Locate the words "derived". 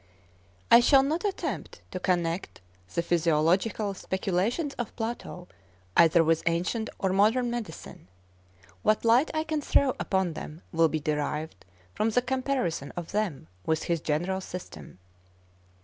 10.99-11.65